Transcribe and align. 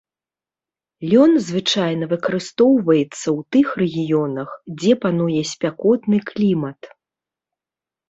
Лён 1.11 1.31
звычайна 1.47 2.05
выкарыстоўваецца 2.15 3.27
ў 3.37 3.49
тых 3.57 3.67
рэгіёнах, 3.85 4.49
дзе 4.77 4.91
пануе 5.07 5.41
спякотны 5.55 6.17
клімат. 6.35 6.95